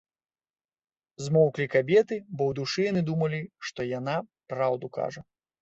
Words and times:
Змоўклі 1.25 1.65
кабеты, 1.75 2.15
бо 2.37 2.43
ў 2.49 2.51
душы 2.61 2.79
яны 2.91 3.01
думалі, 3.13 3.41
што 3.69 3.79
яна 3.99 4.15
праўду 4.55 4.95
кажа. 5.01 5.21